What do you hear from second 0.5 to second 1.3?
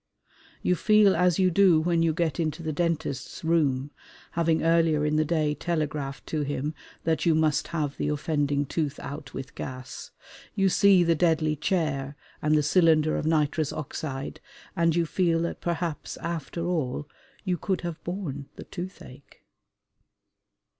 You feel